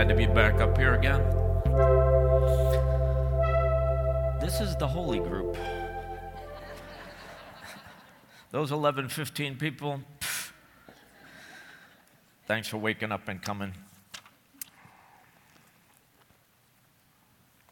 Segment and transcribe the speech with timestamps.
[0.00, 1.20] glad to be back up here again.
[4.40, 5.58] This is the holy group.
[8.50, 10.52] Those 11, 15 people, pff,
[12.46, 13.74] thanks for waking up and coming.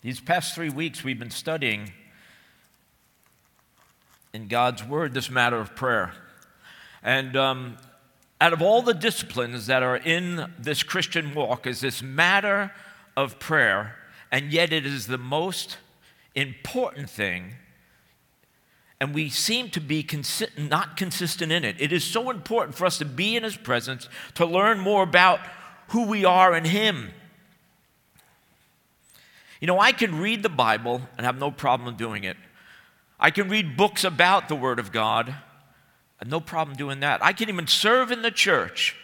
[0.03, 1.95] These past three weeks, we've been studying
[4.35, 6.13] in God's Word this matter of prayer.
[7.03, 7.79] And um,
[8.41, 12.73] out of all the disciplines that are in this Christian walk, is this matter
[13.17, 13.97] of prayer,
[14.31, 15.79] and yet it is the most
[16.35, 17.55] important thing.
[19.01, 21.77] And we seem to be consi- not consistent in it.
[21.81, 25.41] It is so important for us to be in His presence, to learn more about
[25.89, 27.11] who we are in Him.
[29.61, 32.37] You know, I can read the Bible and have no problem doing it.
[33.19, 35.35] I can read books about the Word of God,
[36.27, 37.23] no problem doing that.
[37.23, 38.97] I can even serve in the church.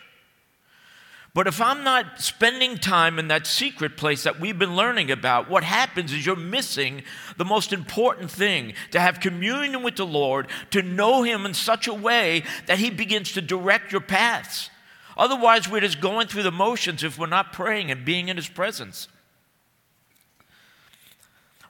[1.34, 5.50] But if I'm not spending time in that secret place that we've been learning about,
[5.50, 7.02] what happens is you're missing
[7.36, 11.88] the most important thing to have communion with the Lord, to know Him in such
[11.88, 14.70] a way that He begins to direct your paths.
[15.16, 18.48] Otherwise, we're just going through the motions if we're not praying and being in His
[18.48, 19.08] presence.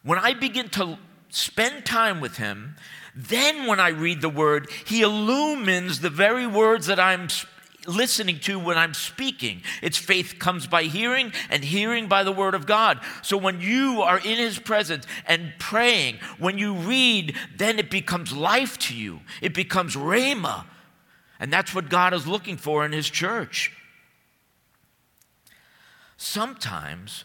[0.02, 0.98] When I begin to
[1.30, 2.76] spend time with Him,
[3.14, 7.28] then when I read the Word, He illumines the very words that I'm
[7.86, 9.62] listening to when I'm speaking.
[9.82, 13.00] Its faith comes by hearing, and hearing by the Word of God.
[13.22, 18.32] So when you are in His presence and praying, when you read, then it becomes
[18.32, 19.20] life to you.
[19.40, 20.64] It becomes Rhema.
[21.38, 23.72] And that's what God is looking for in His church.
[26.16, 27.24] Sometimes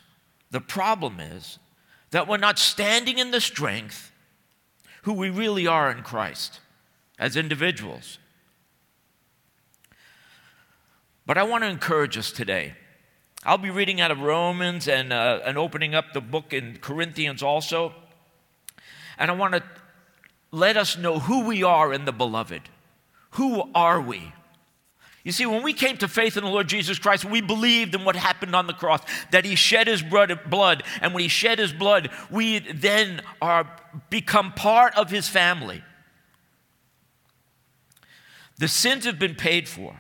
[0.52, 1.58] the problem is
[2.12, 4.09] that we're not standing in the strength
[5.10, 6.60] who we really are in Christ
[7.18, 8.20] as individuals.
[11.26, 12.76] But I want to encourage us today.
[13.44, 17.42] I'll be reading out of Romans and, uh, and opening up the book in Corinthians
[17.42, 17.96] also.
[19.18, 19.64] And I want to
[20.52, 22.62] let us know who we are in the beloved.
[23.32, 24.32] Who are we?
[25.24, 28.06] You see, when we came to faith in the Lord Jesus Christ, we believed in
[28.06, 31.74] what happened on the cross, that He shed His blood, and when He shed His
[31.74, 33.70] blood, we then are
[34.10, 35.84] become part of His family.
[38.58, 40.00] The sins have been paid for,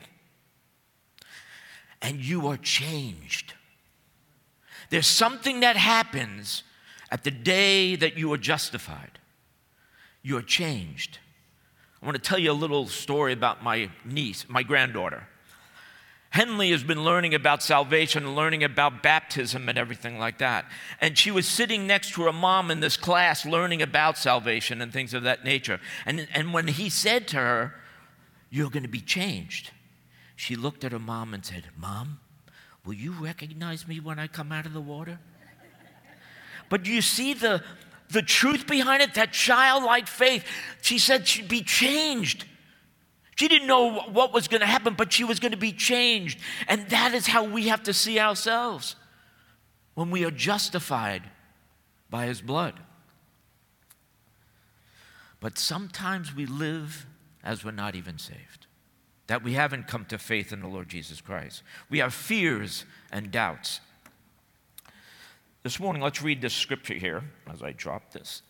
[2.01, 3.53] and you are changed.
[4.89, 6.63] There's something that happens
[7.11, 9.19] at the day that you are justified.
[10.21, 11.19] You are changed.
[12.01, 15.27] I want to tell you a little story about my niece, my granddaughter.
[16.31, 20.65] Henley has been learning about salvation learning about baptism and everything like that.
[21.01, 24.93] And she was sitting next to her mom in this class learning about salvation and
[24.93, 25.79] things of that nature.
[26.05, 27.75] And, and when he said to her,
[28.51, 29.71] You're going to be changed,
[30.35, 32.19] she looked at her mom and said, Mom,
[32.85, 35.19] will you recognize me when I come out of the water?
[36.69, 37.63] But do you see the,
[38.09, 40.43] the truth behind it, that childlike faith.
[40.81, 42.45] She said she'd be changed.
[43.35, 46.39] She didn't know what was going to happen, but she was going to be changed.
[46.67, 48.95] And that is how we have to see ourselves
[49.93, 51.23] when we are justified
[52.09, 52.73] by His blood.
[55.39, 57.05] But sometimes we live
[57.43, 58.67] as we're not even saved,
[59.27, 61.63] that we haven't come to faith in the Lord Jesus Christ.
[61.89, 63.79] We have fears and doubts.
[65.61, 68.41] This morning, let's read this scripture here as I drop this.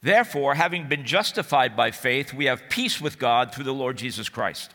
[0.00, 4.28] Therefore, having been justified by faith, we have peace with God through the Lord Jesus
[4.28, 4.72] Christ.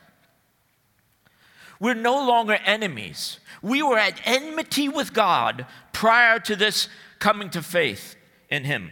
[1.80, 3.40] We're no longer enemies.
[3.62, 6.90] We were at enmity with God prior to this
[7.20, 8.16] coming to faith
[8.50, 8.92] in Him.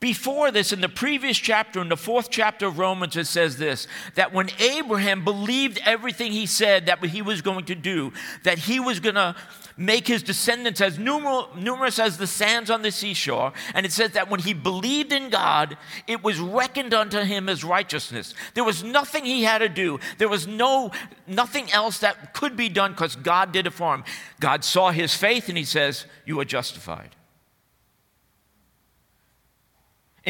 [0.00, 3.86] Before this, in the previous chapter, in the fourth chapter of Romans, it says this
[4.14, 8.10] that when Abraham believed everything he said that he was going to do,
[8.44, 9.36] that he was going to
[9.76, 13.52] make his descendants as numerous as the sands on the seashore.
[13.74, 15.76] And it says that when he believed in God,
[16.06, 18.32] it was reckoned unto him as righteousness.
[18.54, 20.92] There was nothing he had to do, there was no,
[21.26, 24.04] nothing else that could be done because God did it for him.
[24.40, 27.16] God saw his faith and he says, You are justified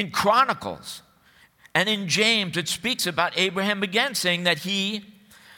[0.00, 1.02] in Chronicles
[1.74, 5.04] and in James, it speaks about Abraham again, saying that he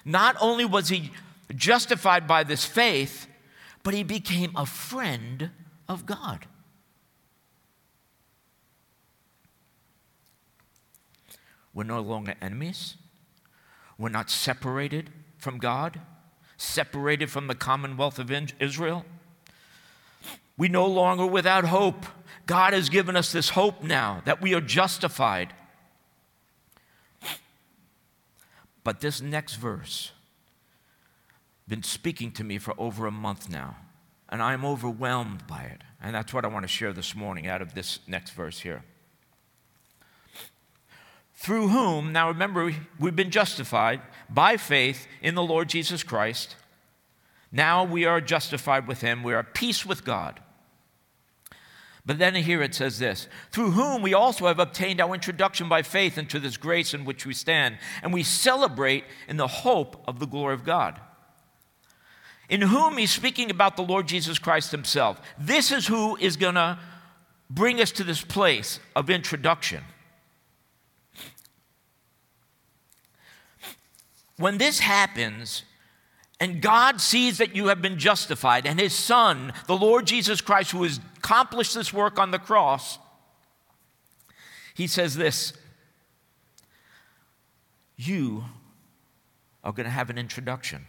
[0.04, 1.12] not only was he
[1.54, 3.28] justified by this faith,
[3.84, 5.50] but he became a friend
[5.88, 6.46] of God.
[11.72, 12.96] We're no longer enemies.
[13.96, 16.00] We're not separated from God,
[16.56, 19.04] separated from the commonwealth of Israel.
[20.62, 22.06] We no longer without hope.
[22.46, 25.52] God has given us this hope now that we are justified.
[28.84, 30.12] But this next verse
[31.66, 33.74] been speaking to me for over a month now,
[34.28, 35.82] and I'm overwhelmed by it.
[36.00, 38.84] And that's what I want to share this morning out of this next verse here.
[41.34, 44.00] Through whom, now remember, we've been justified
[44.30, 46.54] by faith in the Lord Jesus Christ.
[47.50, 49.24] Now we are justified with him.
[49.24, 50.38] We are at peace with God.
[52.04, 55.82] But then here it says this through whom we also have obtained our introduction by
[55.82, 60.18] faith into this grace in which we stand, and we celebrate in the hope of
[60.18, 61.00] the glory of God.
[62.48, 65.20] In whom he's speaking about the Lord Jesus Christ himself.
[65.38, 66.78] This is who is going to
[67.48, 69.84] bring us to this place of introduction.
[74.36, 75.62] When this happens,
[76.42, 80.72] and God sees that you have been justified, and His Son, the Lord Jesus Christ,
[80.72, 82.98] who has accomplished this work on the cross,
[84.74, 85.52] He says this
[87.96, 88.42] You
[89.62, 90.84] are going to have an introduction.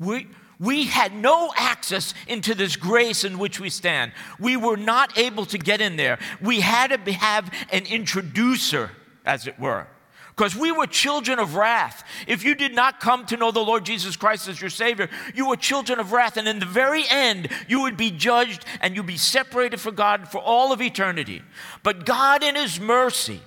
[0.00, 0.26] We,
[0.58, 4.10] we had no access into this grace in which we stand.
[4.40, 6.18] We were not able to get in there.
[6.40, 8.90] We had to have an introducer,
[9.24, 9.86] as it were
[10.36, 12.02] because we were children of wrath.
[12.26, 15.48] If you did not come to know the Lord Jesus Christ as your Savior, you
[15.48, 16.36] were children of wrath.
[16.36, 20.28] And in the very end, you would be judged and you'd be separated from God
[20.28, 21.42] for all of eternity.
[21.84, 23.40] But God, in His mercy,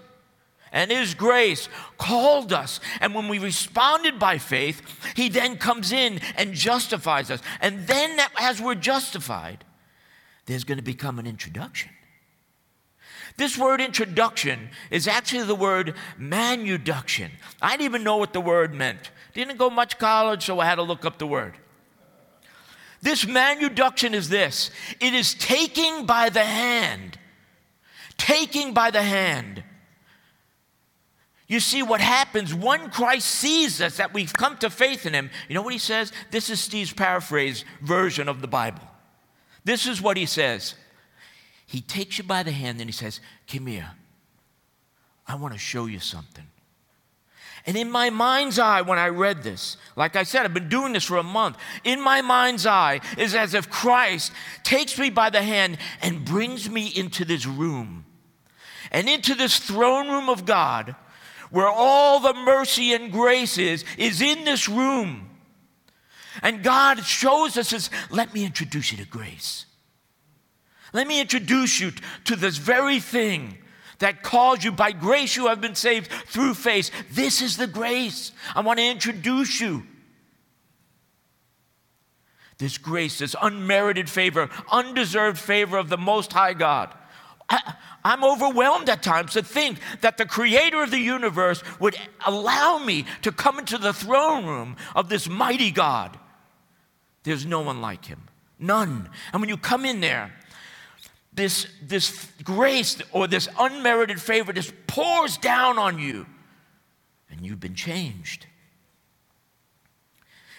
[0.71, 1.67] and His grace
[1.97, 2.79] called us.
[3.01, 4.81] And when we responded by faith,
[5.15, 7.41] He then comes in and justifies us.
[7.59, 9.65] And then, as we're justified,
[10.45, 11.91] there's going to become an introduction.
[13.37, 17.29] This word introduction is actually the word manuduction.
[17.61, 19.11] I didn't even know what the word meant.
[19.33, 21.53] Didn't go much college, so I had to look up the word.
[23.01, 27.19] This manuduction is this it is taking by the hand.
[28.17, 29.63] Taking by the hand.
[31.47, 35.29] You see, what happens when Christ sees us, that we've come to faith in Him,
[35.47, 36.11] you know what He says?
[36.31, 38.81] This is Steve's paraphrase version of the Bible.
[39.63, 40.73] This is what He says
[41.67, 43.19] he takes you by the hand and he says,
[43.51, 43.91] Come here.
[45.27, 46.45] I want to show you something.
[47.65, 50.93] And in my mind's eye, when I read this, like I said, I've been doing
[50.93, 51.57] this for a month.
[51.83, 54.31] In my mind's eye is as if Christ
[54.63, 58.05] takes me by the hand and brings me into this room
[58.89, 60.95] and into this throne room of God
[61.51, 65.29] where all the mercy and grace is, is in this room.
[66.41, 69.66] And God shows us, says, let me introduce you to grace.
[70.97, 71.91] Let me introduce you
[72.25, 73.59] to this very thing
[73.99, 76.89] that calls you by grace you have been saved through faith.
[77.11, 78.31] This is the grace.
[78.55, 79.83] I want to introduce you.
[82.57, 86.91] This grace, this unmerited favor, undeserved favor of the Most High God.
[87.47, 91.95] I, am overwhelmed at times to think that the creator of the universe would
[92.25, 96.17] allow me to come into the throne room of this mighty God.
[97.21, 98.23] There's no one like him.
[98.57, 99.11] None.
[99.31, 100.33] And when you come in there,
[101.37, 106.25] this, this grace or this unmerited favor just pours down on you,
[107.29, 108.47] and you've been changed.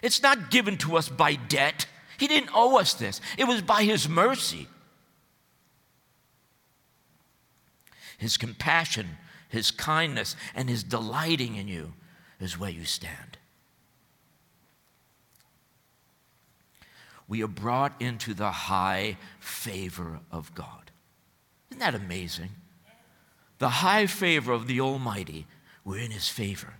[0.02, 1.86] It's not given to us by debt.
[2.16, 4.68] He didn't owe us this, it was by His mercy.
[8.16, 11.92] His compassion, His kindness, and His delighting in you
[12.40, 13.27] is where you stand.
[17.28, 20.90] We are brought into the high favor of God.
[21.70, 22.50] Isn't that amazing?
[23.58, 25.46] The high favor of the Almighty,
[25.84, 26.74] we're in His favor,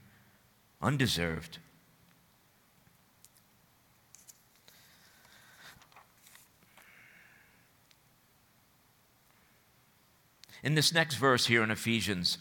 [0.80, 1.58] undeserved.
[10.62, 12.38] In this next verse here in Ephesians,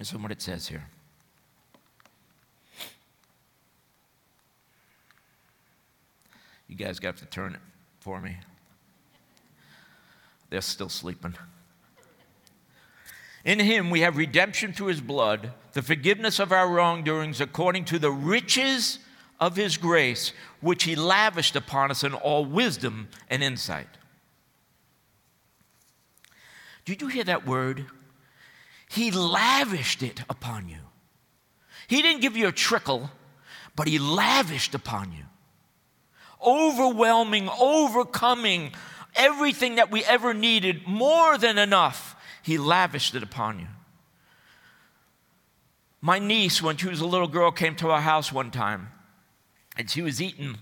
[0.00, 0.88] is what it says here.
[6.72, 7.60] You guys got to turn it
[8.00, 8.34] for me.
[10.48, 11.34] They're still sleeping.
[13.44, 17.98] In him we have redemption through his blood, the forgiveness of our wrongdoings according to
[17.98, 19.00] the riches
[19.38, 23.98] of his grace, which he lavished upon us in all wisdom and insight.
[26.86, 27.84] Did you hear that word?
[28.88, 30.78] He lavished it upon you.
[31.86, 33.10] He didn't give you a trickle,
[33.76, 35.24] but he lavished upon you
[36.44, 38.72] overwhelming, overcoming
[39.14, 42.16] everything that we ever needed, more than enough.
[42.42, 43.66] He lavished it upon you.
[46.00, 48.88] My niece, when she was a little girl, came to our house one time
[49.76, 50.58] and she was eating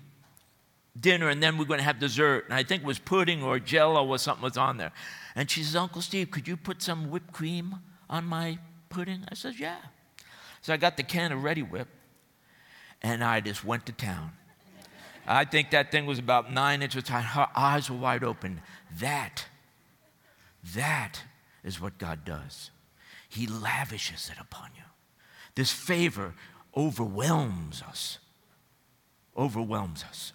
[0.98, 2.44] dinner and then we are going to have dessert.
[2.44, 4.92] And I think it was pudding or jello or something was on there.
[5.34, 7.76] And she says, Uncle Steve, could you put some whipped cream
[8.10, 8.58] on my
[8.90, 9.24] pudding?
[9.30, 9.78] I said, Yeah.
[10.60, 11.88] So I got the can of Reddi-wip
[13.00, 14.32] and I just went to town.
[15.26, 17.20] I think that thing was about nine inches high.
[17.20, 18.60] Her eyes were wide open.
[19.00, 19.46] That,
[20.74, 21.22] that
[21.62, 22.70] is what God does.
[23.28, 24.82] He lavishes it upon you.
[25.54, 26.34] This favor
[26.76, 28.18] overwhelms us.
[29.36, 30.32] Overwhelms us.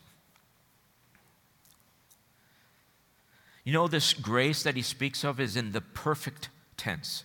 [3.63, 7.24] You know, this grace that he speaks of is in the perfect tense.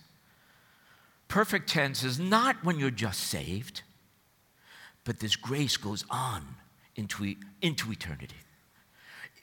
[1.27, 3.83] Perfect tense is not when you're just saved,
[5.05, 6.55] but this grace goes on
[7.01, 8.35] into, into eternity.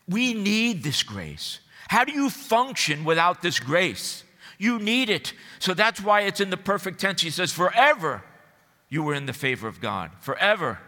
[0.09, 1.59] We need this grace.
[1.89, 4.23] How do you function without this grace?
[4.59, 5.33] You need it.
[5.59, 7.21] So that's why it's in the perfect tense.
[7.21, 8.23] He says, Forever
[8.89, 10.13] you were in the favor of God.
[10.21, 10.79] Forever.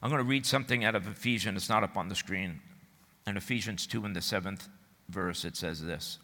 [0.00, 1.56] I'm going to read something out of Ephesians.
[1.56, 2.60] It's not up on the screen.
[3.26, 4.68] In Ephesians 2, in the seventh
[5.08, 6.18] verse, it says this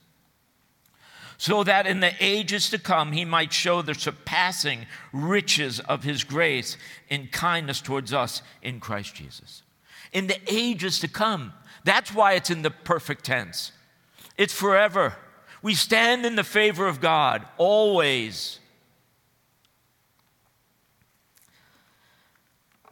[1.41, 6.23] So that in the ages to come he might show the surpassing riches of his
[6.23, 6.77] grace
[7.09, 9.63] in kindness towards us in Christ Jesus.
[10.13, 11.55] In the ages to come.
[11.83, 13.73] That's why it's in the perfect tense.
[14.37, 15.17] It's forever.
[15.63, 18.59] We stand in the favor of God always.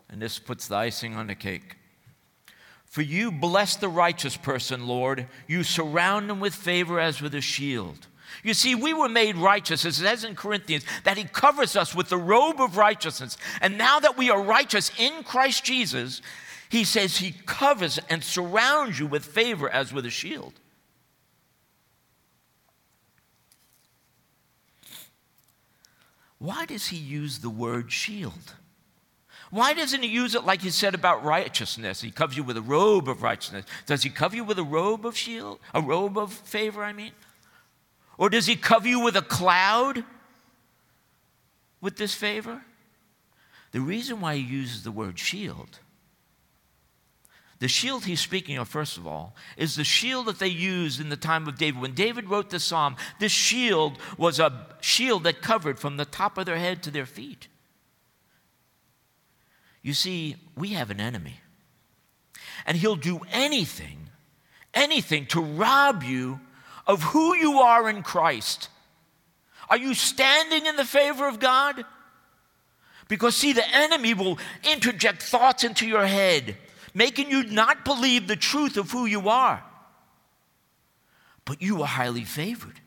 [0.09, 1.76] And this puts the icing on the cake.
[2.87, 5.26] For you bless the righteous person, Lord.
[5.47, 8.07] You surround him with favor as with a shield.
[8.42, 11.95] You see, we were made righteous, as it says in Corinthians, that he covers us
[11.95, 13.37] with the robe of righteousness.
[13.61, 16.23] And now that we are righteous in Christ Jesus,
[16.68, 20.54] he says he covers and surrounds you with favor as with a shield.
[26.38, 28.54] Why does he use the word shield?
[29.50, 32.00] Why doesn't he use it like he said about righteousness?
[32.00, 33.64] He covers you with a robe of righteousness.
[33.87, 35.59] Does he cover you with a robe of shield?
[35.75, 37.12] A robe of favor, I mean?
[38.18, 40.04] Or does he cover you with a cloud
[41.80, 42.62] with this favor?
[43.70, 45.78] The reason why he uses the word shield
[47.60, 51.08] the shield he's speaking of, first of all, is the shield that they used in
[51.08, 51.80] the time of David.
[51.80, 56.38] When David wrote the psalm, this shield was a shield that covered from the top
[56.38, 57.48] of their head to their feet.
[59.82, 61.40] You see, we have an enemy,
[62.64, 64.08] and he'll do anything,
[64.72, 66.40] anything to rob you
[66.88, 68.68] of who you are in Christ.
[69.71, 71.85] Are you standing in the favor of God?
[73.07, 76.57] Because, see, the enemy will interject thoughts into your head
[76.95, 79.62] making you not believe the truth of who you are.
[81.45, 82.80] But you are highly favored.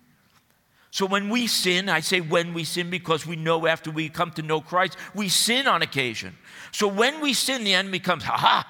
[0.92, 4.32] So when we sin, I say when we sin because we know after we come
[4.32, 6.36] to know Christ, we sin on occasion.
[6.72, 8.68] So when we sin, the enemy comes, ha ha,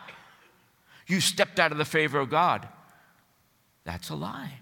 [1.07, 2.67] you stepped out of the favor of God.
[3.83, 4.59] That's a lie.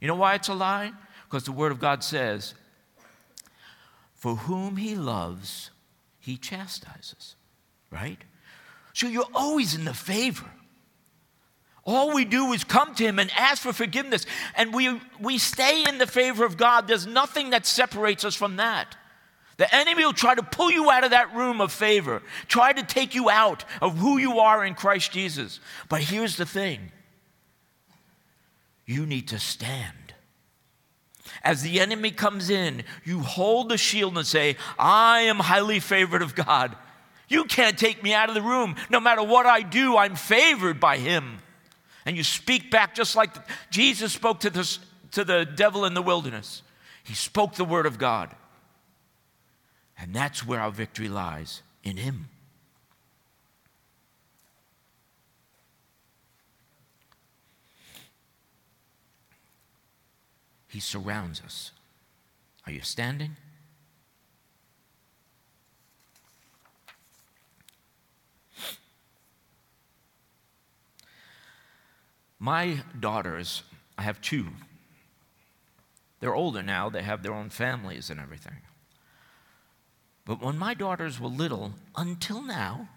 [0.00, 0.92] You know why it's a lie?
[1.24, 2.54] Because the Word of God says,
[4.14, 5.70] For whom He loves,
[6.18, 7.34] He chastises,
[7.90, 8.18] right?
[8.92, 10.50] So you're always in the favor.
[11.84, 15.84] All we do is come to Him and ask for forgiveness, and we, we stay
[15.88, 16.86] in the favor of God.
[16.86, 18.96] There's nothing that separates us from that.
[19.56, 22.82] The enemy will try to pull you out of that room of favor, try to
[22.82, 25.60] take you out of who you are in Christ Jesus.
[25.88, 26.92] But here's the thing
[28.88, 30.14] you need to stand.
[31.44, 36.22] As the enemy comes in, you hold the shield and say, I am highly favored
[36.22, 36.74] of God.
[37.28, 38.76] You can't take me out of the room.
[38.88, 41.38] No matter what I do, I'm favored by him.
[42.06, 43.30] And you speak back just like
[43.70, 44.78] Jesus spoke to, this,
[45.12, 46.62] to the devil in the wilderness.
[47.04, 48.34] He spoke the word of God.
[49.98, 52.30] And that's where our victory lies in him.
[60.78, 61.72] He surrounds us.
[62.64, 63.36] Are you standing?
[72.38, 73.64] My daughters,
[73.98, 74.46] I have two.
[76.20, 78.58] They're older now, they have their own families and everything.
[80.24, 82.88] But when my daughters were little, until now,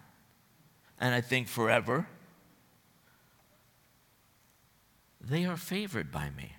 [1.00, 2.06] and I think forever,
[5.20, 6.52] they are favored by me.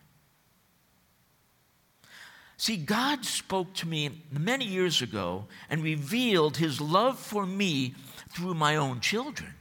[2.57, 7.95] See, God spoke to me many years ago and revealed his love for me
[8.29, 9.53] through my own children.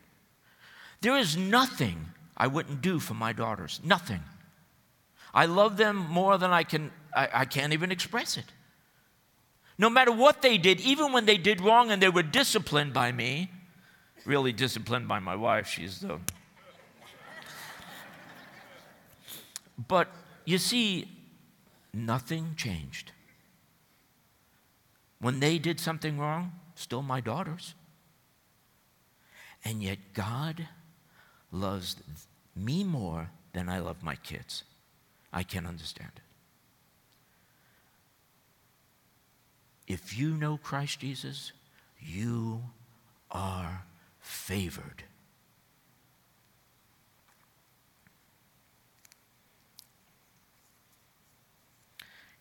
[1.01, 2.07] There is nothing
[2.37, 3.81] I wouldn't do for my daughters.
[3.83, 4.21] Nothing.
[5.35, 8.45] I love them more than I can, I, I can't even express it.
[9.79, 13.11] No matter what they did, even when they did wrong and they were disciplined by
[13.11, 13.51] me,
[14.25, 16.19] really disciplined by my wife, she's the.
[19.89, 20.09] But
[20.45, 21.09] you see,
[21.95, 23.13] nothing changed.
[25.21, 27.75] When they did something wrong, still my daughters.
[29.65, 30.69] And yet God
[31.53, 31.97] loves
[32.57, 34.65] me more than I love my kids.
[35.33, 36.23] I can't understand it.
[39.93, 41.53] If you know Christ Jesus,
[42.01, 42.63] you
[43.31, 43.85] are
[44.21, 45.05] favored.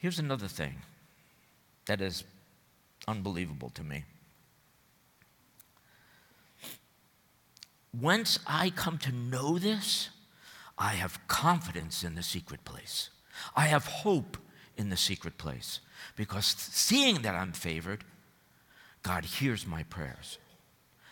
[0.01, 0.77] Here's another thing
[1.85, 2.23] that is
[3.07, 4.03] unbelievable to me.
[7.93, 10.09] Once I come to know this,
[10.75, 13.11] I have confidence in the secret place.
[13.55, 14.37] I have hope
[14.75, 15.81] in the secret place
[16.15, 18.03] because seeing that I'm favored,
[19.03, 20.39] God hears my prayers.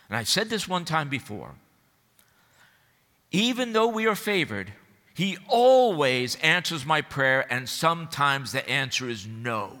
[0.08, 1.54] And I said this one time before.
[3.30, 4.72] Even though we are favored,
[5.14, 9.78] he always answers my prayer, and sometimes the answer is no.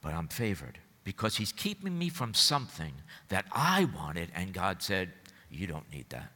[0.00, 2.92] But I'm favored because He's keeping me from something
[3.28, 5.12] that I wanted, and God said,
[5.50, 6.32] You don't need that.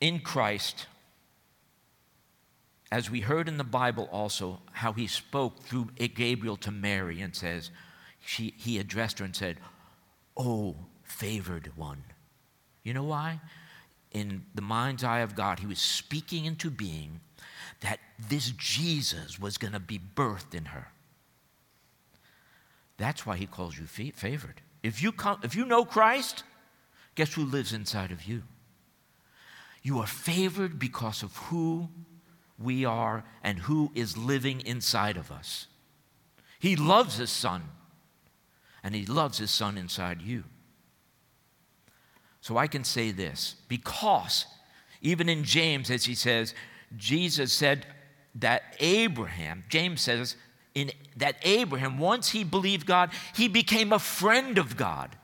[0.00, 0.86] In Christ,
[2.90, 7.34] as we heard in the Bible also, how he spoke through Gabriel to Mary and
[7.34, 7.70] says,
[8.24, 9.58] she, he addressed her and said,
[10.36, 12.04] Oh, favored one.
[12.82, 13.40] You know why?
[14.12, 17.20] In the mind's eye of God, he was speaking into being
[17.80, 20.88] that this Jesus was going to be birthed in her.
[22.96, 24.60] That's why he calls you favored.
[24.82, 26.44] If you, come, if you know Christ,
[27.14, 28.42] guess who lives inside of you?
[29.82, 31.88] You are favored because of who
[32.58, 35.66] we are and who is living inside of us.
[36.58, 37.62] He loves his son,
[38.82, 40.44] and he loves his son inside you.
[42.40, 44.46] So I can say this because
[45.02, 46.54] even in James, as he says,
[46.96, 47.86] Jesus said
[48.36, 50.36] that Abraham, James says,
[50.74, 55.16] in, that Abraham, once he believed God, he became a friend of God.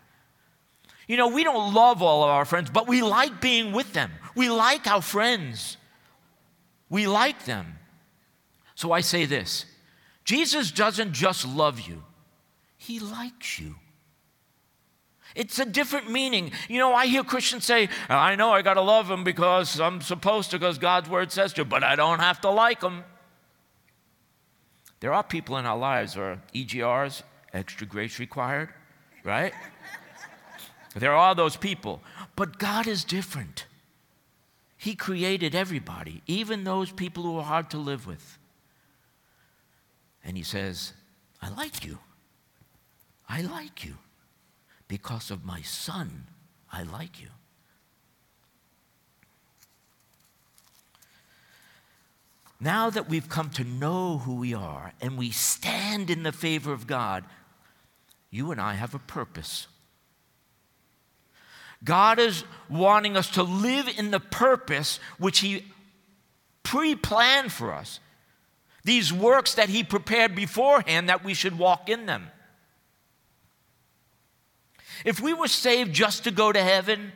[1.06, 4.10] You know, we don't love all of our friends, but we like being with them.
[4.34, 5.76] We like our friends.
[6.94, 7.80] We like them.
[8.76, 9.66] So I say this
[10.24, 12.04] Jesus doesn't just love you,
[12.76, 13.74] He likes you.
[15.34, 16.52] It's a different meaning.
[16.68, 20.00] You know, I hear Christians say, I know I got to love him because I'm
[20.00, 23.02] supposed to, because God's word says to, but I don't have to like him.
[25.00, 28.68] There are people in our lives, or EGRs, extra grace required,
[29.24, 29.52] right?
[30.94, 32.00] there are those people.
[32.36, 33.66] But God is different.
[34.84, 38.38] He created everybody, even those people who are hard to live with.
[40.22, 40.92] And He says,
[41.40, 42.00] I like you.
[43.26, 43.94] I like you.
[44.86, 46.26] Because of my son,
[46.70, 47.28] I like you.
[52.60, 56.74] Now that we've come to know who we are and we stand in the favor
[56.74, 57.24] of God,
[58.30, 59.66] you and I have a purpose.
[61.84, 65.64] God is wanting us to live in the purpose which He
[66.62, 68.00] pre planned for us.
[68.84, 72.30] These works that He prepared beforehand that we should walk in them.
[75.04, 77.12] If we were saved just to go to heaven,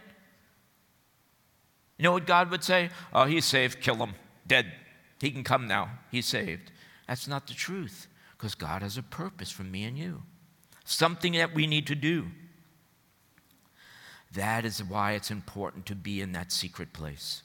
[1.96, 2.90] you know what God would say?
[3.12, 4.14] Oh, he's saved, kill him,
[4.46, 4.72] dead.
[5.20, 6.70] He can come now, he's saved.
[7.06, 10.22] That's not the truth, because God has a purpose for me and you,
[10.84, 12.28] something that we need to do.
[14.34, 17.42] That is why it's important to be in that secret place.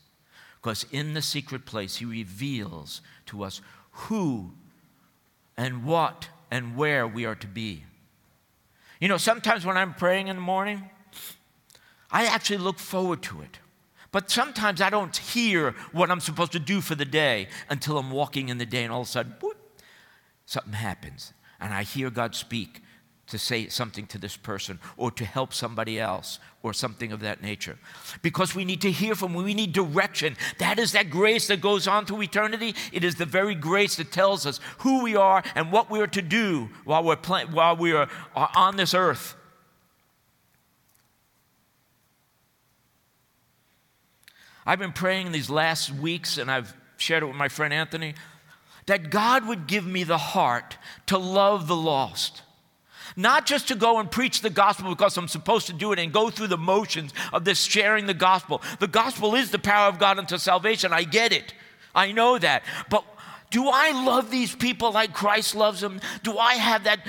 [0.62, 4.52] Because in the secret place, He reveals to us who
[5.58, 7.84] and what and where we are to be.
[9.00, 10.90] You know, sometimes when I'm praying in the morning,
[12.12, 13.60] I actually look forward to it.
[14.12, 18.12] But sometimes I don't hear what I'm supposed to do for the day until I'm
[18.12, 19.58] walking in the day, and all of a sudden, whoop,
[20.46, 21.34] something happens.
[21.60, 22.83] And I hear God speak
[23.28, 27.42] to say something to this person or to help somebody else or something of that
[27.42, 27.78] nature.
[28.22, 30.36] Because we need to hear from we need direction.
[30.60, 32.76] That is that grace that goes on to eternity.
[32.92, 36.08] It is the very grace that tells us who we are and what we are
[36.08, 39.36] to do while we're play, while we are, are on this earth.
[44.66, 48.16] I've been praying these last weeks and I've shared it with my friend Anthony
[48.86, 52.43] that God would give me the heart to love the lost
[53.16, 56.12] not just to go and preach the gospel because I'm supposed to do it and
[56.12, 58.62] go through the motions of this sharing the gospel.
[58.80, 60.94] The gospel is the power of God unto salvation.
[60.94, 61.54] I get it.
[61.96, 62.64] I know that.
[62.90, 63.06] But
[63.50, 66.02] do I love these people like Christ loves them?
[66.24, 67.00] Do I have that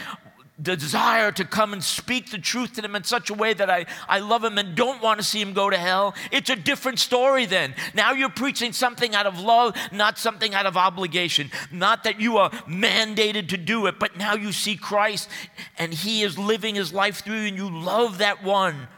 [0.62, 3.87] desire to come and speak the truth to them in such a way that I,
[4.09, 7.01] I love him and don't want to see him go to hell, it's a different
[7.01, 7.75] story then.
[7.93, 11.51] Now you're preaching something out of love, not something out of obligation.
[11.73, 15.29] Not that you are mandated to do it, but now you see Christ
[15.77, 18.88] and he is living his life through you and you love that one.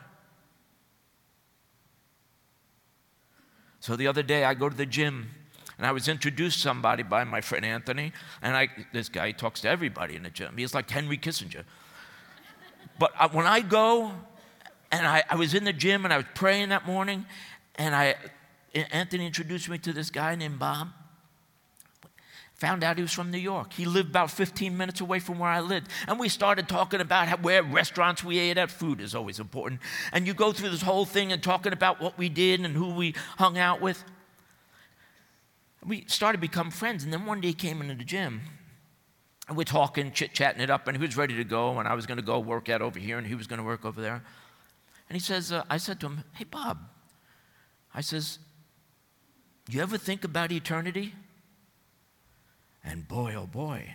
[3.81, 5.31] So the other day I go to the gym
[5.79, 9.69] and I was introduced somebody by my friend Anthony, and I, this guy talks to
[9.69, 10.57] everybody in the gym.
[10.57, 11.65] He's like Henry Kissinger.
[12.99, 14.13] But I, when I go,
[14.91, 17.27] and I, I was in the gym and I was praying that morning,
[17.75, 18.15] and I,
[18.75, 20.89] Anthony introduced me to this guy named Bob.
[22.61, 23.75] Found out he was from New York.
[23.75, 25.89] He lived about 15 minutes away from where I lived.
[26.09, 28.71] And we started talking about how, where restaurants we ate at.
[28.71, 29.81] Food is always important.
[30.11, 32.95] And you go through this whole thing and talking about what we did and who
[32.95, 34.03] we hung out with
[35.87, 37.05] we started to become friends.
[37.05, 38.41] And then one day he came into the gym.
[39.49, 41.79] And we're talking, chit chatting it up, and he was ready to go.
[41.79, 43.65] And I was going to go work out over here, and he was going to
[43.65, 44.25] work over there.
[45.09, 46.79] And he says, uh, I said to him, Hey, Bob,
[47.95, 48.41] I says,
[49.69, 51.15] You ever think about eternity?
[52.83, 53.95] And boy, oh boy,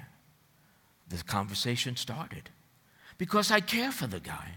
[1.07, 2.49] the conversation started
[3.17, 4.55] because I care for the guy.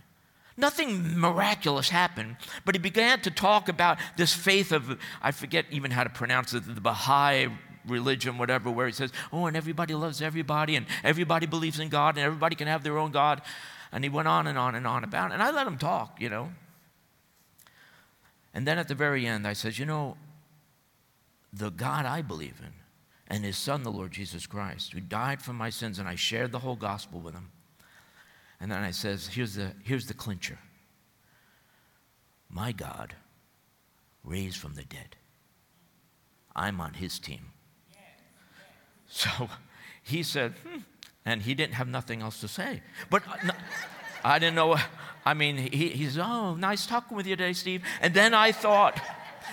[0.56, 5.90] Nothing miraculous happened, but he began to talk about this faith of, I forget even
[5.90, 7.48] how to pronounce it, the Baha'i
[7.86, 12.16] religion, whatever, where he says, oh, and everybody loves everybody, and everybody believes in God,
[12.16, 13.42] and everybody can have their own God.
[13.90, 15.34] And he went on and on and on about it.
[15.34, 16.52] And I let him talk, you know.
[18.52, 20.16] And then at the very end, I said, you know,
[21.52, 22.72] the God I believe in,
[23.26, 26.52] and his son, the Lord Jesus Christ, who died for my sins, and I shared
[26.52, 27.50] the whole gospel with him.
[28.60, 30.58] And then I says, here's the, here's the clincher.
[32.48, 33.14] My God
[34.22, 35.16] raised from the dead.
[36.54, 37.50] I'm on his team.
[39.06, 39.48] So
[40.02, 40.80] he said, hmm.
[41.24, 42.82] and he didn't have nothing else to say.
[43.10, 43.22] But
[44.24, 44.76] I didn't know.
[45.26, 47.82] I mean, he, he said, oh, nice talking with you today, Steve.
[48.00, 49.00] And then I thought,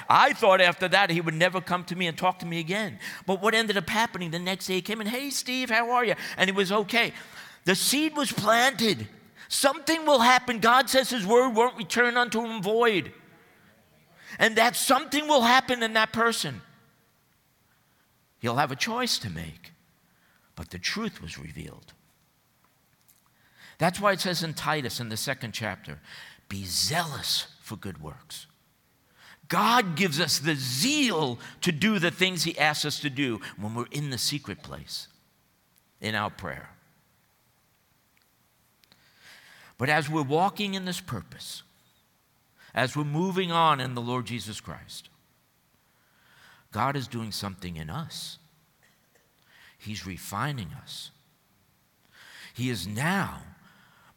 [0.09, 2.99] I thought after that he would never come to me and talk to me again.
[3.25, 6.05] But what ended up happening the next day, he came in, hey, Steve, how are
[6.05, 6.15] you?
[6.37, 7.13] And he was okay.
[7.65, 9.07] The seed was planted.
[9.47, 10.59] Something will happen.
[10.59, 13.11] God says His word won't return unto Him void.
[14.39, 16.61] And that something will happen in that person.
[18.39, 19.71] He'll have a choice to make.
[20.55, 21.93] But the truth was revealed.
[23.77, 25.99] That's why it says in Titus in the second chapter
[26.49, 28.45] be zealous for good works.
[29.47, 33.75] God gives us the zeal to do the things He asks us to do when
[33.75, 35.07] we're in the secret place
[35.99, 36.69] in our prayer.
[39.81, 41.63] But as we're walking in this purpose,
[42.71, 45.09] as we're moving on in the Lord Jesus Christ,
[46.71, 48.37] God is doing something in us.
[49.79, 51.09] He's refining us.
[52.53, 53.41] He is now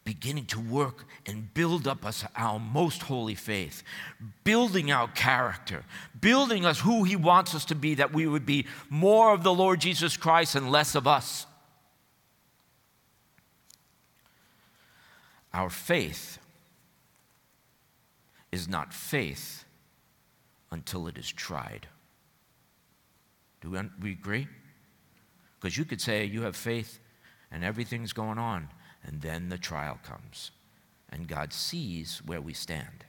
[0.03, 3.81] beginning to work and build up us our most holy faith,
[4.43, 5.83] building our character,
[6.21, 9.51] building us who He wants us to be, that we would be more of the
[9.51, 11.47] Lord Jesus Christ and less of us.
[15.55, 16.37] Our faith
[18.51, 19.63] is not faith
[20.69, 21.87] until it is tried.
[23.61, 23.69] Do
[24.01, 24.49] we agree?
[25.57, 26.99] Because you could say you have faith
[27.53, 28.67] and everything's going on,
[29.05, 30.51] and then the trial comes,
[31.09, 33.05] and God sees where we stand.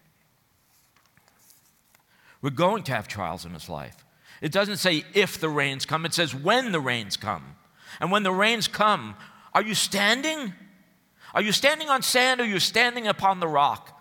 [2.40, 4.04] We're going to have trials in this life.
[4.40, 7.56] It doesn't say if the rains come, it says when the rains come.
[7.98, 9.16] And when the rains come,
[9.52, 10.52] are you standing?
[11.36, 13.92] Are you standing on sand or are you standing upon the rock?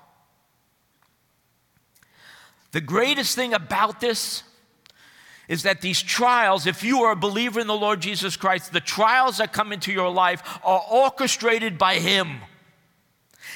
[2.71, 4.43] The greatest thing about this
[5.49, 8.79] is that these trials, if you are a believer in the Lord Jesus Christ, the
[8.79, 12.37] trials that come into your life are orchestrated by Him.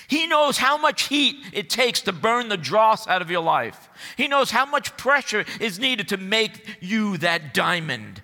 [0.09, 3.89] He knows how much heat it takes to burn the dross out of your life.
[4.17, 8.21] He knows how much pressure is needed to make you that diamond.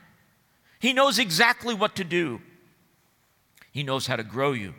[0.79, 2.41] He knows exactly what to do.
[3.71, 4.73] He knows how to grow you.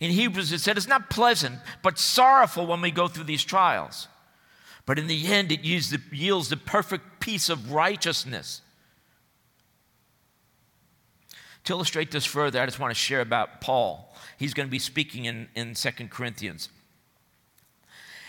[0.00, 4.08] In Hebrews, it said it's not pleasant, but sorrowful when we go through these trials.
[4.86, 8.62] But in the end, it yields the, perfect peace of righteousness.
[11.64, 14.14] To illustrate this further, I just want to share about Paul.
[14.38, 16.70] He's going to be speaking in, in 2 Corinthians.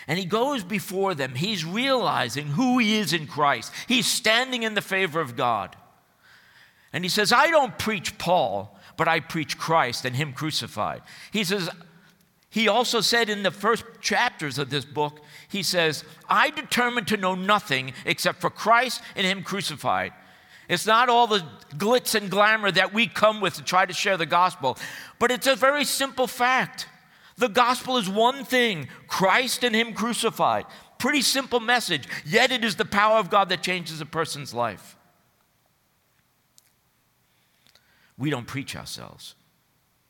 [0.07, 1.36] And he goes before them.
[1.36, 3.71] He's realizing who he is in Christ.
[3.88, 5.75] He's standing in the favor of God.
[6.91, 11.01] And he says, I don't preach Paul, but I preach Christ and Him crucified.
[11.33, 11.71] He says,
[12.51, 17.17] he also said in the first chapters of this book, he says, I determined to
[17.17, 20.13] know nothing except for Christ and Him crucified.
[20.69, 24.17] It's not all the glitz and glamour that we come with to try to share
[24.17, 24.77] the gospel,
[25.17, 26.85] but it's a very simple fact.
[27.37, 30.67] The gospel is one thing Christ and Him crucified.
[30.99, 34.95] Pretty simple message, yet it is the power of God that changes a person's life.
[38.21, 39.34] We don't preach ourselves,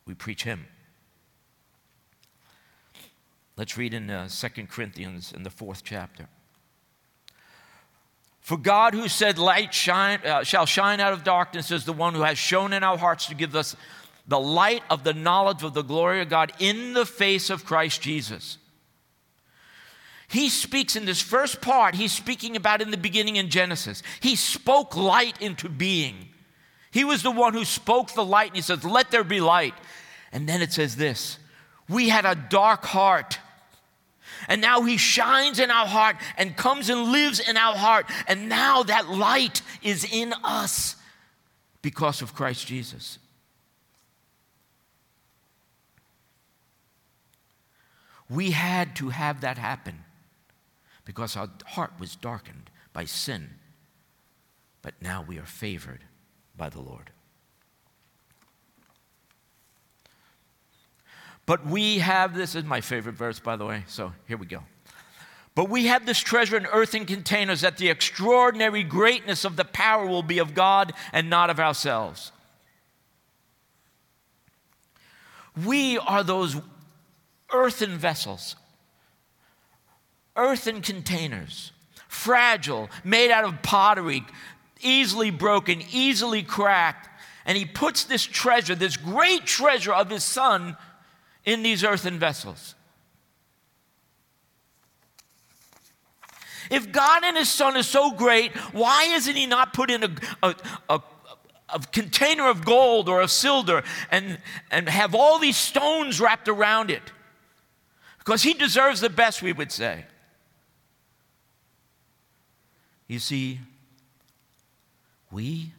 [0.04, 0.66] we preach Him.
[3.56, 6.28] Let's read in uh, 2 Corinthians in the fourth chapter.
[8.42, 12.14] For God, who said, Light shine, uh, shall shine out of darkness, is the one
[12.14, 13.76] who has shown in our hearts to give us
[14.28, 18.02] the light of the knowledge of the glory of God in the face of Christ
[18.02, 18.58] Jesus.
[20.28, 24.02] He speaks in this first part, he's speaking about in the beginning in Genesis.
[24.20, 26.28] He spoke light into being.
[26.92, 29.74] He was the one who spoke the light, and he says, Let there be light.
[30.30, 31.38] And then it says this
[31.88, 33.38] We had a dark heart
[34.48, 38.06] and now he shines in our heart and comes and lives in our heart.
[38.26, 40.96] And now that light is in us
[41.80, 43.18] because of Christ Jesus.
[48.28, 50.04] We had to have that happen
[51.04, 53.50] because our heart was darkened by sin.
[54.80, 56.00] But now we are favored
[56.56, 57.10] by the Lord.
[61.46, 64.62] But we have this is my favorite verse, by the way, so here we go.
[65.54, 70.06] But we have this treasure in earthen containers that the extraordinary greatness of the power
[70.06, 72.32] will be of God and not of ourselves.
[75.62, 76.56] We are those
[77.52, 78.56] earthen vessels,
[80.36, 81.72] earthen containers,
[82.08, 84.24] fragile, made out of pottery,
[84.82, 87.08] easily broken, easily cracked.
[87.44, 90.76] And he puts this treasure, this great treasure of his son,
[91.44, 92.74] in these earthen vessels.
[96.70, 100.10] If God and His Son is so great, why isn't He not put in a,
[100.42, 100.54] a,
[100.88, 101.02] a,
[101.74, 104.38] a container of gold or of silver and,
[104.70, 107.02] and have all these stones wrapped around it?
[108.18, 110.06] Because He deserves the best, we would say.
[113.08, 113.60] You see,
[115.32, 115.72] we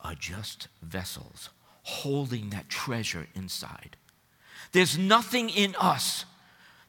[0.00, 1.50] are just vessels
[1.82, 3.96] holding that treasure inside.
[4.72, 6.24] There's nothing in us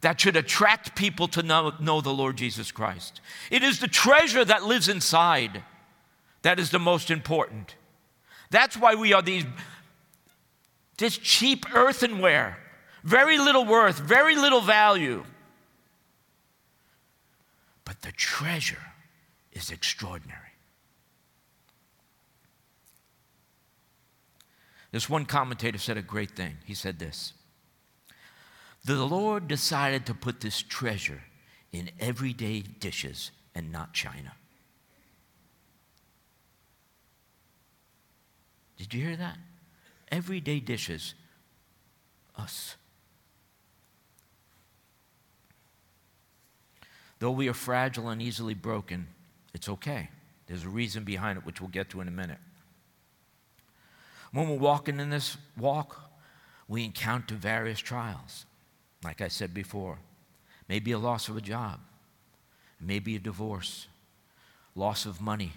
[0.02, 3.22] that should attract people to know, know, the Lord Jesus Christ.
[3.50, 5.64] It is the treasure that lives inside
[6.44, 7.76] that is the most important.
[8.52, 9.46] That's why we are these
[10.98, 12.58] this cheap earthenware,
[13.04, 15.26] very little worth, very little value.
[17.84, 18.94] But the treasure
[19.52, 20.45] is extraordinary.
[24.96, 26.56] This one commentator said a great thing.
[26.64, 27.34] He said this
[28.86, 31.22] the Lord decided to put this treasure
[31.74, 34.32] in everyday dishes and not china.
[38.78, 39.36] Did you hear that?
[40.14, 41.14] Everyday dishes,
[42.38, 42.78] us.
[47.20, 49.08] Though we are fragile and easily broken,
[49.54, 50.08] it's okay.
[50.48, 52.40] There's a reason behind it, which we'll get to in a minute.
[54.36, 56.12] When we're walking in this walk,
[56.68, 58.46] we encounter various trials
[59.02, 60.00] like I said before.
[60.68, 61.80] Maybe a loss of a job,
[62.82, 63.88] maybe a divorce,
[64.76, 65.54] loss of money,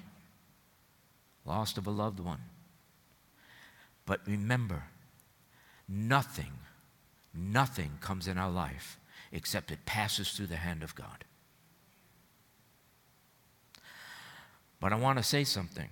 [1.45, 2.43] loss of a loved one.
[4.07, 4.85] But remember,
[5.89, 6.53] nothing,
[7.35, 8.97] nothing comes in our life
[9.33, 11.25] except it passes through the hand of God.
[14.79, 15.89] But I want to say something.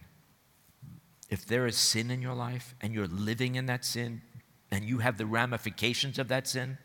[1.28, 4.22] If there is sin in your life and you're living in that sin
[4.70, 6.78] and you have the ramifications of that sin,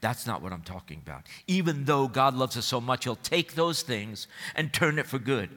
[0.00, 1.26] that's not what I'm talking about.
[1.46, 5.18] Even though God loves us so much, He'll take those things and turn it for
[5.18, 5.50] good.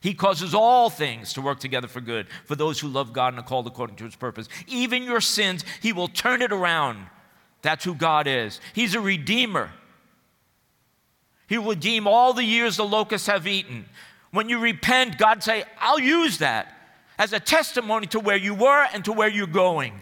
[0.00, 3.40] He causes all things to work together for good for those who love God and
[3.40, 4.48] are called according to His purpose.
[4.66, 7.06] Even your sins, He will turn it around.
[7.62, 8.60] That's who God is.
[8.72, 9.70] He's a redeemer.
[11.48, 13.86] He will redeem all the years the locusts have eaten.
[14.30, 16.75] When you repent, God say, I'll use that
[17.18, 20.00] as a testimony to where you were and to where you're going.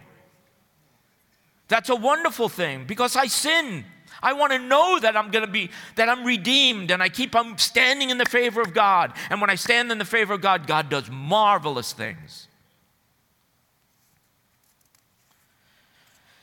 [1.69, 3.85] That's a wonderful thing because I sin.
[4.23, 7.35] I want to know that I'm going to be, that I'm redeemed and I keep
[7.35, 9.13] on standing in the favor of God.
[9.31, 12.49] And when I stand in the favor of God, God does marvelous things.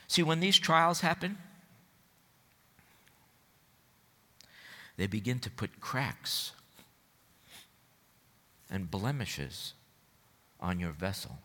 [0.08, 1.38] See, when these trials happen,
[4.98, 6.52] they begin to put cracks
[8.70, 9.74] and blemishes
[10.62, 11.40] on your vessel.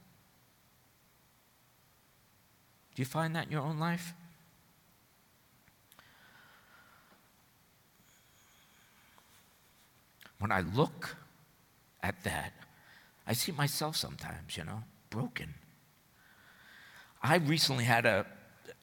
[2.94, 4.14] Do you find that in your own life?
[10.38, 11.16] When I look
[12.02, 12.52] at that,
[13.26, 15.54] I see myself sometimes, you know, broken.
[17.22, 18.26] I recently had a,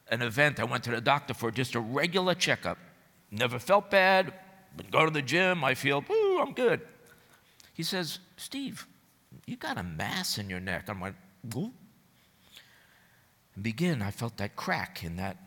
[0.10, 0.60] an event.
[0.60, 2.78] I went to the doctor for just a regular checkup.
[3.32, 4.34] Never felt bad.
[4.76, 5.64] Been going to the gym.
[5.64, 6.82] I feel, ooh, I'm good.
[7.74, 8.86] He says, Steve,
[9.46, 10.86] you got a mass in your neck.
[10.88, 11.16] I'm like,
[11.56, 11.72] ooh.
[13.56, 15.38] And begin, I felt that crack in that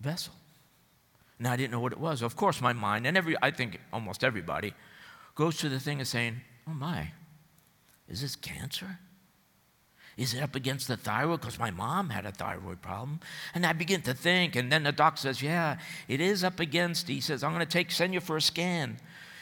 [0.00, 0.34] vessel.
[1.38, 2.22] And I didn't know what it was.
[2.22, 4.72] Of course, my mind, and every, I think almost everybody,
[5.34, 7.10] goes to the thing of saying, oh my,
[8.08, 8.98] is this cancer?
[10.16, 11.40] Is it up against the thyroid?
[11.40, 13.20] Because my mom had a thyroid problem.
[13.52, 17.08] And I begin to think, and then the doc says, Yeah, it is up against.
[17.08, 18.98] He says, I'm going to take send you for a scan.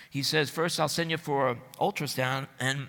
[0.09, 2.47] He says, First, I'll send you for an ultrasound.
[2.59, 2.89] And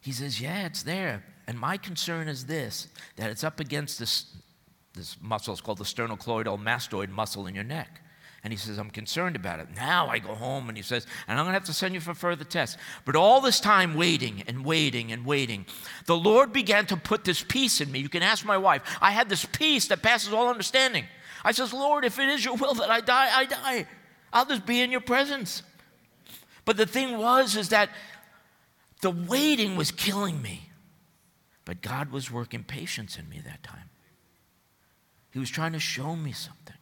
[0.00, 1.24] he says, Yeah, it's there.
[1.46, 4.26] And my concern is this that it's up against this,
[4.94, 5.52] this muscle.
[5.52, 8.00] It's called the sternocleidomastoid mastoid muscle in your neck.
[8.42, 9.68] And he says, I'm concerned about it.
[9.76, 12.00] Now I go home and he says, and I'm going to have to send you
[12.00, 12.78] for further tests.
[13.04, 15.66] But all this time waiting and waiting and waiting,
[16.06, 17.98] the Lord began to put this peace in me.
[17.98, 18.80] You can ask my wife.
[19.02, 21.04] I had this peace that passes all understanding.
[21.44, 23.86] I says, Lord, if it is your will that I die, I die.
[24.32, 25.62] I'll just be in your presence.
[26.64, 27.90] But the thing was, is that
[29.00, 30.70] the waiting was killing me.
[31.64, 33.90] But God was working patience in me that time.
[35.30, 36.76] He was trying to show me something.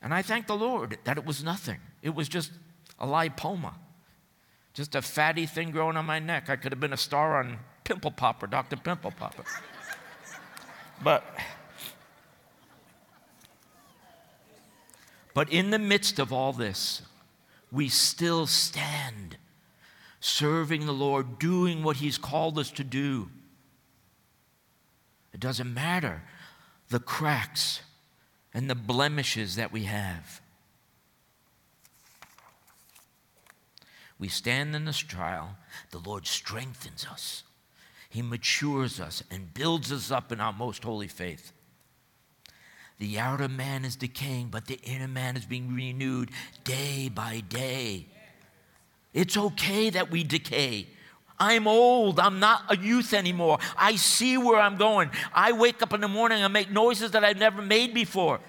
[0.00, 1.78] And I thank the Lord that it was nothing.
[2.02, 2.50] It was just
[2.98, 3.74] a lipoma,
[4.74, 6.48] just a fatty thing growing on my neck.
[6.48, 8.76] I could have been a star on Pimple Popper, Dr.
[8.76, 9.44] Pimple Popper.
[11.04, 11.24] but,
[15.34, 17.02] but in the midst of all this,
[17.70, 19.36] we still stand
[20.22, 23.28] serving the Lord, doing what He's called us to do.
[25.34, 26.22] It doesn't matter
[26.88, 27.80] the cracks
[28.54, 30.40] and the blemishes that we have.
[34.18, 35.56] We stand in this trial,
[35.90, 37.42] the Lord strengthens us.
[38.08, 41.50] He matures us and builds us up in our most holy faith.
[43.00, 46.30] The outer man is decaying, but the inner man is being renewed
[46.62, 48.06] day by day.
[49.12, 50.86] It's okay that we decay.
[51.38, 52.20] I'm old.
[52.20, 53.58] I'm not a youth anymore.
[53.76, 55.10] I see where I'm going.
[55.34, 58.40] I wake up in the morning and make noises that I've never made before.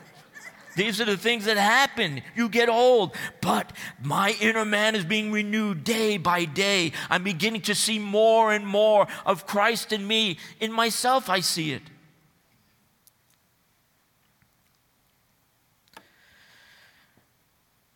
[0.75, 2.21] These are the things that happen.
[2.35, 3.15] You get old.
[3.41, 6.93] But my inner man is being renewed day by day.
[7.09, 10.37] I'm beginning to see more and more of Christ in me.
[10.59, 11.83] In myself, I see it.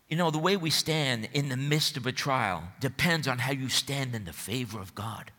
[0.08, 3.52] You know, the way we stand in the midst of a trial depends on how
[3.52, 5.32] you stand in the favor of God.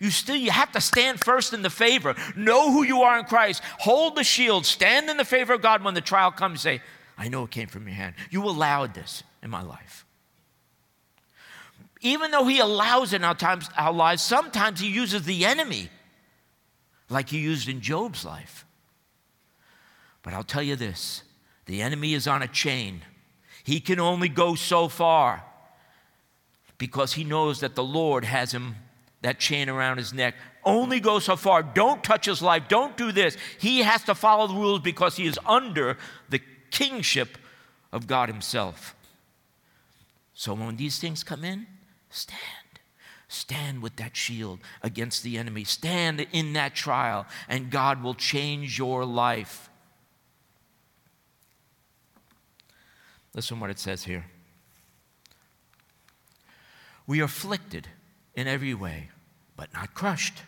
[0.00, 2.14] You still you have to stand first in the favor.
[2.36, 3.62] Know who you are in Christ.
[3.80, 4.66] Hold the shield.
[4.66, 6.60] Stand in the favor of God when the trial comes.
[6.60, 6.80] Say,
[7.16, 8.14] I know it came from your hand.
[8.30, 10.04] You allowed this in my life.
[12.00, 15.88] Even though he allows in our, times, our lives, sometimes he uses the enemy,
[17.08, 18.64] like he used in Job's life.
[20.22, 21.22] But I'll tell you this
[21.66, 23.02] the enemy is on a chain.
[23.68, 25.44] He can only go so far
[26.78, 28.76] because he knows that the Lord has him,
[29.20, 30.36] that chain around his neck.
[30.64, 31.62] Only go so far.
[31.62, 32.62] Don't touch his life.
[32.68, 33.36] Don't do this.
[33.60, 35.98] He has to follow the rules because he is under
[36.30, 37.36] the kingship
[37.92, 38.96] of God himself.
[40.32, 41.66] So when these things come in,
[42.08, 42.40] stand.
[43.28, 45.64] Stand with that shield against the enemy.
[45.64, 49.68] Stand in that trial, and God will change your life.
[53.38, 54.24] Listen what it says here.
[57.06, 57.86] We are afflicted
[58.34, 59.10] in every way,
[59.56, 60.42] but not crushed,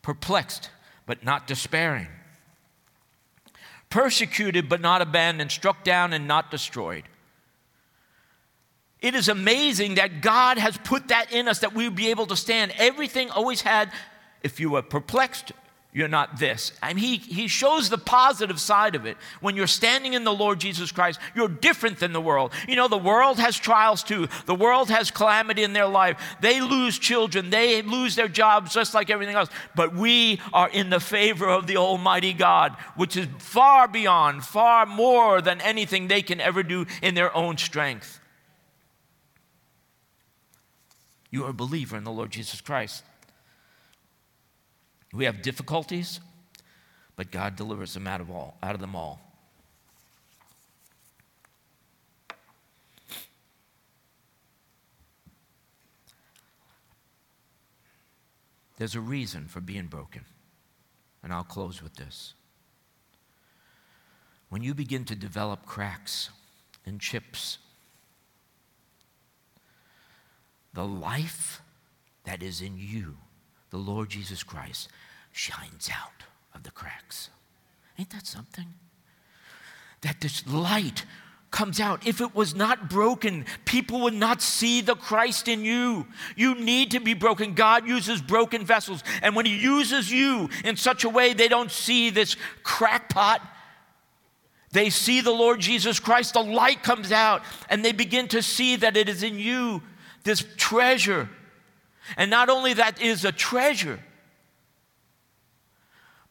[0.00, 0.70] perplexed,
[1.04, 2.06] but not despairing,
[3.90, 7.04] persecuted, but not abandoned, struck down, and not destroyed.
[9.02, 12.28] It is amazing that God has put that in us that we would be able
[12.28, 12.72] to stand.
[12.78, 13.92] Everything always had,
[14.42, 15.52] if you were perplexed,
[15.98, 16.70] you're not this.
[16.80, 19.16] And he, he shows the positive side of it.
[19.40, 22.52] When you're standing in the Lord Jesus Christ, you're different than the world.
[22.68, 24.28] You know, the world has trials too.
[24.46, 26.36] The world has calamity in their life.
[26.40, 29.48] They lose children, they lose their jobs just like everything else.
[29.74, 34.86] But we are in the favor of the Almighty God, which is far beyond, far
[34.86, 38.20] more than anything they can ever do in their own strength.
[41.28, 43.02] You are a believer in the Lord Jesus Christ.
[45.12, 46.20] We have difficulties,
[47.16, 49.20] but God delivers them out of all, out of them all.
[58.78, 60.24] There's a reason for being broken.
[61.22, 62.34] And I'll close with this.
[64.50, 66.30] When you begin to develop cracks
[66.86, 67.58] and chips,
[70.72, 71.60] the life
[72.24, 73.16] that is in you,
[73.70, 74.88] the Lord Jesus Christ,
[75.32, 77.30] shines out of the cracks.
[77.98, 78.66] Ain't that something?
[80.02, 81.04] That this light
[81.50, 82.06] comes out.
[82.06, 86.06] If it was not broken, people would not see the Christ in you.
[86.36, 87.54] You need to be broken.
[87.54, 89.02] God uses broken vessels.
[89.22, 93.40] And when He uses you in such a way they don't see this crackpot,
[94.72, 98.76] they see the Lord Jesus Christ, the light comes out, and they begin to see
[98.76, 99.82] that it is in you,
[100.24, 101.30] this treasure.
[102.16, 104.00] And not only that is a treasure,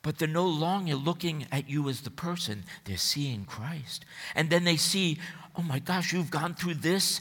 [0.01, 4.05] but they're no longer looking at you as the person, they're seeing Christ.
[4.35, 5.19] And then they see,
[5.55, 7.19] oh my gosh, you've gone through this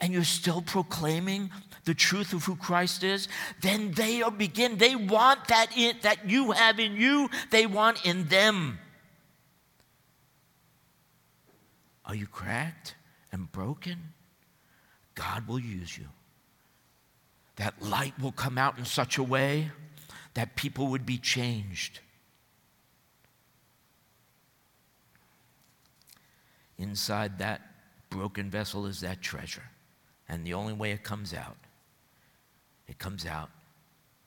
[0.00, 1.50] and you're still proclaiming
[1.84, 3.28] the truth of who Christ is,
[3.60, 8.26] then they begin, they want that in, that you have in you, they want in
[8.26, 8.78] them.
[12.04, 12.94] Are you cracked
[13.32, 14.12] and broken?
[15.14, 16.06] God will use you.
[17.58, 19.70] That light will come out in such a way
[20.34, 22.00] that people would be changed.
[26.78, 27.60] Inside that
[28.10, 29.64] broken vessel is that treasure.
[30.28, 31.56] And the only way it comes out,
[32.86, 33.50] it comes out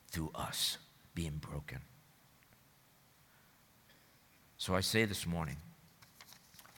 [0.09, 0.77] through us
[1.15, 1.79] being broken.
[4.57, 5.57] So I say this morning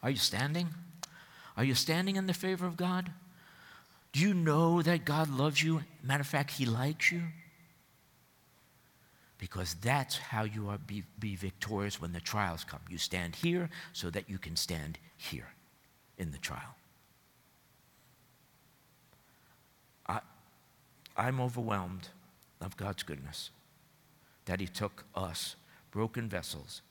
[0.03, 0.67] are you standing?
[1.57, 3.11] Are you standing in the favor of God?
[4.14, 5.82] Do you know that God loves you?
[6.03, 7.24] Matter of fact, He likes you.
[9.39, 12.80] Because that's how you are be, be victorious when the trials come.
[12.89, 15.47] You stand here so that you can stand here
[16.18, 16.76] in the trial.
[20.07, 20.20] I,
[21.18, 22.07] I'm overwhelmed
[22.61, 23.49] of God's goodness
[24.45, 25.55] that He took us,
[25.91, 26.82] broken vessels,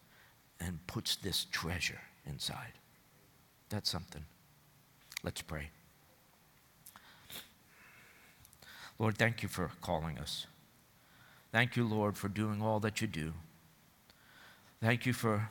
[0.60, 2.72] and puts this treasure inside.
[3.68, 4.24] That's something.
[5.22, 5.70] Let's pray.
[9.02, 10.46] Lord, thank you for calling us.
[11.50, 13.32] Thank you, Lord, for doing all that you do.
[14.80, 15.48] Thank you for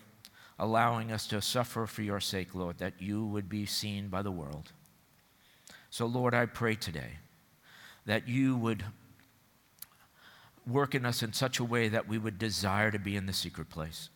[0.58, 4.32] allowing us to suffer for your sake, Lord, that you would be seen by the
[4.32, 4.72] world.
[5.90, 7.18] So, Lord, I pray today
[8.06, 8.86] that you would
[10.66, 13.34] work in us in such a way that we would desire to be in the
[13.34, 14.08] secret place,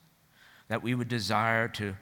[0.70, 1.98] that we would desire to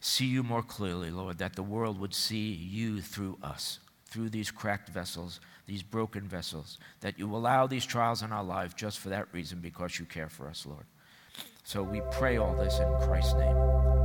[0.00, 4.50] see you more clearly, Lord, that the world would see you through us, through these
[4.50, 5.38] cracked vessels,
[5.68, 9.60] these broken vessels, that you allow these trials in our life just for that reason,
[9.60, 10.86] because you care for us, Lord.
[11.62, 13.97] So we pray all this in Christ's name.